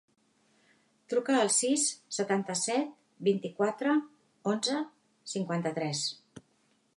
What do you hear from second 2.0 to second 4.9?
setanta-set, vint-i-quatre, onze,